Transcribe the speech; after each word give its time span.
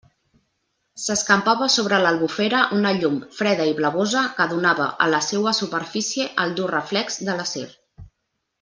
S'escampava 1.01 1.67
sobre 1.73 1.99
l'Albufera 2.05 2.61
una 2.79 2.93
llum 3.01 3.19
freda 3.41 3.69
i 3.73 3.75
blavosa, 3.81 4.23
que 4.41 4.49
donava 4.55 4.89
a 5.07 5.11
la 5.15 5.21
seua 5.29 5.55
superfície 5.61 6.27
el 6.47 6.57
dur 6.63 6.73
reflex 6.75 7.21
de 7.31 7.39
l'acer. 7.43 7.69